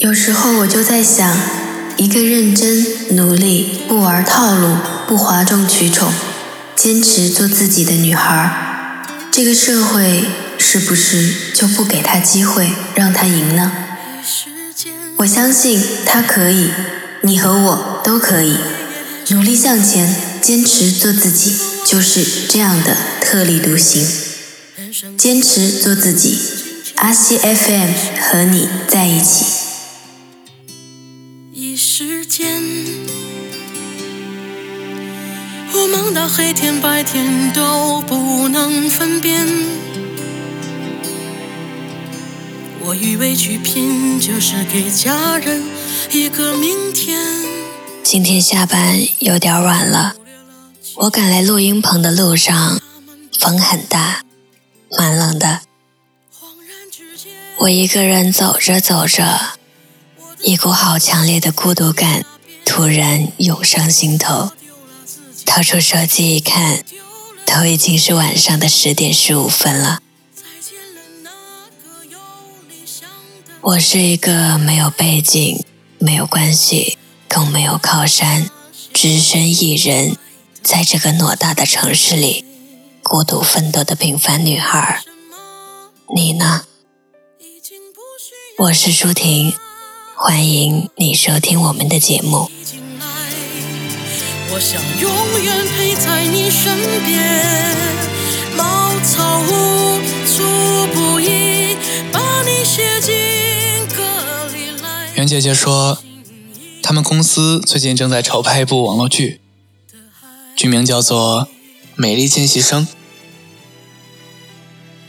[0.00, 1.36] 有时候我就在想，
[1.98, 2.82] 一个认真、
[3.16, 6.10] 努力、不玩套路、不哗众取宠、
[6.74, 10.24] 坚持做自己的女孩，这个社会
[10.56, 13.70] 是不是就不给她机会让她赢呢？
[15.18, 16.70] 我相信她可以，
[17.20, 18.56] 你和我都可以，
[19.28, 21.54] 努力向前，坚持做自己，
[21.84, 24.08] 就是这样的特立独行。
[25.18, 26.38] 坚持做自己，
[26.96, 29.69] 阿西 FM 和你在一起。
[32.40, 32.62] 间。
[35.74, 39.46] 我忙到黑天白天都不能分辨。
[42.82, 45.62] 我以为去拼就是给家人
[46.10, 47.16] 一个明天。
[48.02, 50.14] 今天下班有点晚了，
[50.94, 52.80] 我赶来录音棚的路上，
[53.38, 54.22] 风很大，
[54.98, 55.60] 蛮冷的。
[57.58, 59.59] 我一个人走着走着。
[60.42, 62.24] 一股好强烈的孤独感
[62.64, 64.52] 突然涌上心头。
[65.44, 66.82] 掏出手机一看，
[67.44, 69.98] 都已经是晚上的十点十五分了。
[73.60, 75.62] 我是一个没有背景、
[75.98, 76.96] 没有关系、
[77.28, 78.48] 更没有靠山，
[78.94, 80.16] 只身一人，
[80.62, 82.44] 在这个偌大的城市里，
[83.02, 85.02] 孤独奋斗的平凡女孩。
[86.14, 86.64] 你呢？
[88.58, 89.52] 我是舒婷。
[90.22, 92.50] 欢迎你收听我们的节目。
[105.14, 105.96] 袁姐姐说，
[106.82, 109.40] 他们公司最近正在筹拍一部网络剧，
[110.54, 111.46] 剧名叫做
[111.96, 112.86] 《美丽见习生》。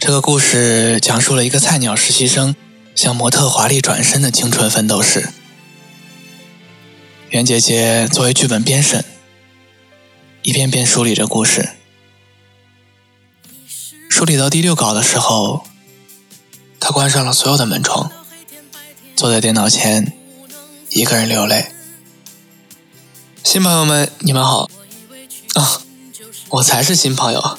[0.00, 2.56] 这个故事讲述了一个菜鸟实习生。
[2.94, 5.30] 像模特华丽转身的青春奋斗史，
[7.30, 9.04] 袁姐姐作为剧本编审，
[10.42, 11.70] 一遍遍梳理着故事。
[14.08, 15.66] 梳理到第六稿的时候，
[16.78, 18.12] 她关上了所有的门窗，
[19.16, 20.12] 坐在电脑前，
[20.90, 21.72] 一个人流泪。
[23.42, 24.70] 新朋友们，你们好
[25.54, 25.82] 啊！
[26.50, 27.58] 我才是新朋友。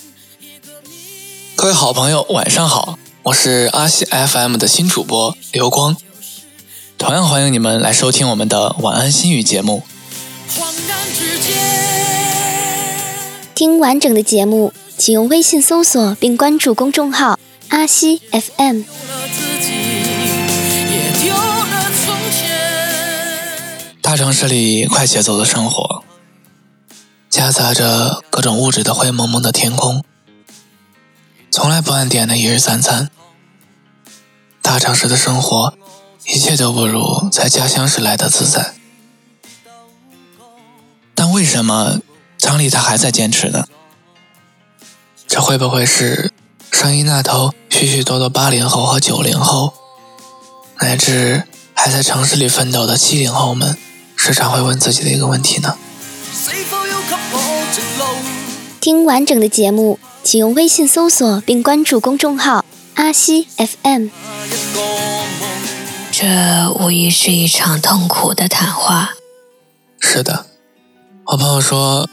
[1.57, 2.97] 各位好朋友，晚上好。
[3.25, 5.97] 我是阿西 FM 的新主播刘光，
[6.99, 9.81] 同样欢迎你们来收听我们的晚安心语节目。
[13.55, 18.83] 听完整的节目，请用微信搜索并关注公众号阿西 FM。
[24.03, 26.03] 大城市里快节奏的生活，
[27.31, 30.03] 夹杂着各种物质的灰蒙蒙的天空。
[31.57, 33.09] 从来不按点的一日三餐，
[34.61, 35.73] 大城市的生活
[36.27, 38.73] 一切都不如在家乡时来的自在。
[41.15, 42.01] 但为什么
[42.37, 43.63] 张丽她还在坚持呢？
[45.25, 46.33] 这会不会是
[46.73, 49.73] 声音那头许许多多八零后和九零后，
[50.81, 51.43] 乃至
[51.73, 53.77] 还在城市里奋斗的七零后们，
[54.17, 55.77] 时常会问自己的一个问题呢？
[58.81, 59.97] 听完整的节目。
[60.25, 62.65] 请用微信搜索并关注公众号
[62.97, 64.09] “阿西 FM”。
[66.11, 69.11] 这无疑是一场痛苦的谈话。
[69.99, 70.47] 是的，
[71.25, 72.09] 我朋友说，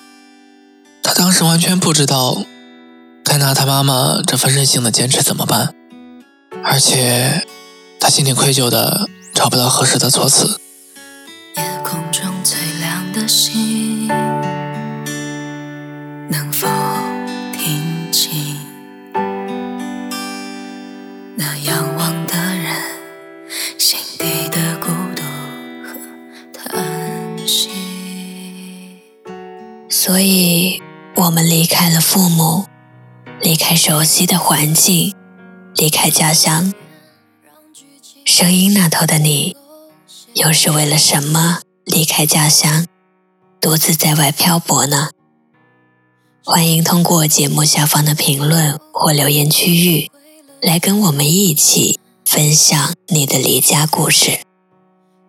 [1.02, 2.42] 他当时完全不知道
[3.24, 5.72] 该拿他妈妈这份任性的坚持怎么办，
[6.62, 7.46] 而且
[7.98, 10.60] 他心里愧疚的找不到合适的措辞。
[11.56, 13.61] 夜空中最亮的星。
[21.44, 22.70] 那仰望的的人
[23.76, 24.24] 心底
[24.78, 24.86] 孤
[25.16, 25.22] 独
[25.82, 25.98] 和
[26.54, 27.68] 叹息。
[29.88, 30.80] 所以
[31.16, 32.66] 我们离开了父母，
[33.40, 35.16] 离开熟悉的环境，
[35.74, 36.72] 离开家乡。
[38.24, 39.56] 声音那头的你，
[40.34, 42.86] 又是为了什么离开家乡，
[43.60, 45.08] 独自在外漂泊呢？
[46.44, 50.08] 欢迎通过节目下方的评论或留言区域。
[50.62, 54.38] 来跟我们一起分享你的离家故事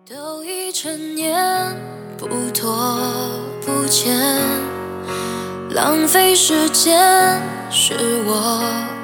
[0.08, 1.74] 都已成年
[2.16, 3.00] 不拖
[3.66, 4.14] 不欠
[5.70, 7.94] 浪费时间是
[8.24, 8.62] 我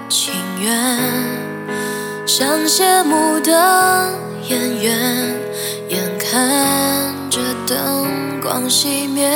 [0.09, 1.01] 情愿
[2.25, 4.15] 像谢幕的
[4.49, 5.35] 演员
[5.89, 9.29] 眼看着灯光熄灭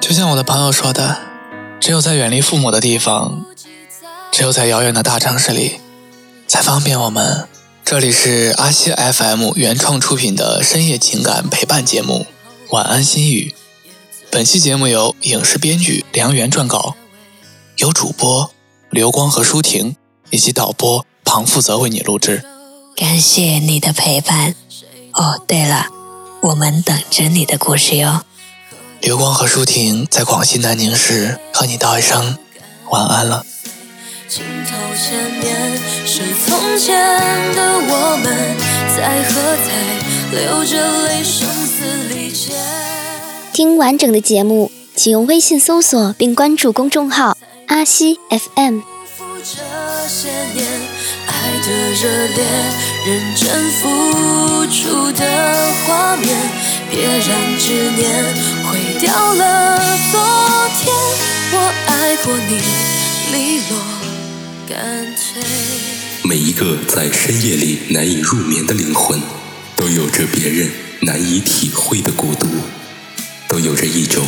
[0.00, 1.16] 就像我的朋友说的
[1.78, 3.44] 只有在远离父母的地方
[4.36, 5.74] 只有在遥远的大城市里，
[6.48, 7.46] 才方便我们。
[7.84, 12.26] 这里是阿西 FM 原创出品的深夜情感陪伴节目
[12.74, 13.54] 《晚安心语》。
[14.32, 16.96] 本期节目由影视编剧梁源撰稿，
[17.76, 18.50] 由主播
[18.90, 19.94] 刘光和舒婷
[20.30, 22.44] 以及导播庞负责为你录制。
[22.96, 24.56] 感谢你的陪伴。
[25.12, 25.86] 哦，对了，
[26.42, 28.22] 我们等着你的故事哟。
[29.00, 32.36] 刘光和舒婷在广西南宁市和你道一声
[32.90, 33.46] 晚安了。
[34.36, 36.98] 镜头前面是从前
[37.54, 38.56] 的我们，
[38.96, 42.52] 在喝彩，流着泪，声嘶力竭。
[43.52, 47.38] 听完整的节目，请用微信搜索并关注公众号
[47.68, 48.80] 阿西 FM。
[49.38, 50.66] 这些年
[51.28, 52.44] 爱的热烈，
[53.06, 56.36] 认真付出的画面，
[56.90, 58.24] 别让执念
[58.64, 59.78] 毁掉了
[60.10, 60.20] 昨
[60.76, 60.92] 天。
[61.52, 64.03] 我爱过你，利落。
[66.24, 69.20] 每一个在深夜里难以入眠的灵魂，
[69.76, 70.70] 都有着别人
[71.02, 72.46] 难以体会的孤独，
[73.46, 74.26] 都有着一种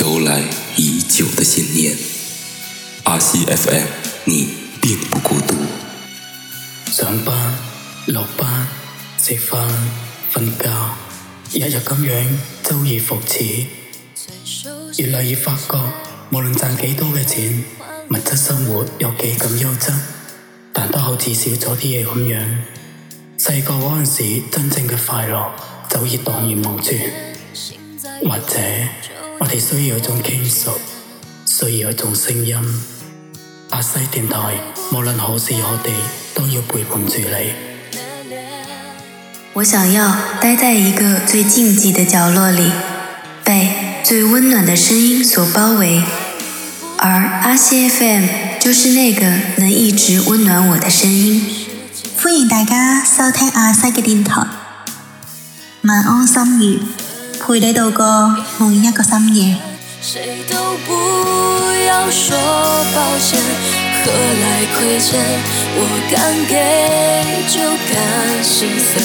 [0.00, 0.42] 由来
[0.76, 1.96] 已久的信念。
[3.04, 3.84] 阿西 FM，
[4.24, 4.48] 你
[4.82, 5.54] 并不孤独。
[6.90, 7.54] 上班、
[8.06, 8.66] 落班、
[9.22, 9.68] 食饭、
[10.34, 10.96] 瞓觉，
[11.52, 15.78] 日日咁样周而复始，越来越发觉，
[16.32, 17.62] 无论赚几多嘅钱。
[18.08, 19.90] 物质生活有几咁优质
[20.72, 22.58] 但都好似少咗啲嘢咁样
[23.36, 25.44] 细个阵时真正嘅快乐
[25.88, 26.96] 早已荡然无存
[28.30, 28.54] 或者
[29.40, 30.70] 我哋需要一种倾诉
[31.46, 32.56] 需要一种声音
[33.68, 34.54] 巴西电台
[34.92, 35.90] 无论何时何地
[36.32, 37.96] 都要陪伴住你
[39.54, 42.70] 我想要待在一个最静寂嘅角落里
[43.42, 43.68] 被
[44.04, 46.04] 最温暖嘅声音所包围
[46.98, 48.26] 而 icfm
[48.58, 49.26] 就是那个
[49.58, 51.44] 能一直温暖我的声音
[52.16, 54.42] 欢迎大家收听阿西的电台
[55.82, 56.80] 晚安心语
[57.38, 59.56] 陪你度过每一个深夜
[60.00, 60.56] 谁都
[60.86, 60.94] 不
[61.86, 62.36] 要说
[62.94, 63.38] 抱歉
[63.94, 65.20] 何来亏欠
[65.76, 69.02] 我敢给就敢心碎